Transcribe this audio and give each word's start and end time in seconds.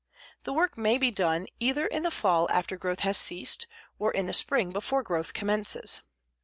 The 0.45 0.51
work 0.53 0.79
may 0.79 0.97
be 0.97 1.11
done 1.11 1.45
either 1.59 1.85
in 1.85 2.01
the 2.01 2.09
fall 2.09 2.49
after 2.49 2.75
growth 2.75 3.01
has 3.01 3.19
ceased 3.19 3.67
or 3.99 4.09
in 4.11 4.25
the 4.25 4.33
spring 4.33 4.71
before 4.71 5.03
growth 5.03 5.33
commences. 5.35 6.01